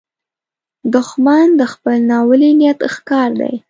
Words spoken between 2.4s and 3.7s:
نیت ښکار دی